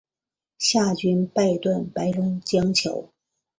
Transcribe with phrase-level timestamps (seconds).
[0.57, 3.07] 夏军弄断白龙江桥。